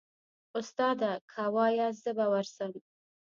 استاده 0.59 1.11
که 1.31 1.43
واياست 1.55 1.99
زه 2.03 2.11
به 2.17 2.25
ورسم. 2.31 2.71